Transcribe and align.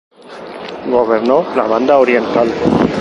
Gobernó 0.89 1.45
la 1.55 1.67
Banda 1.67 1.99
Oriental. 1.99 2.51